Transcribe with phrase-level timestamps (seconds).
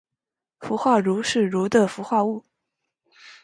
[0.57, 2.43] 氟化铷是铷的氟化物。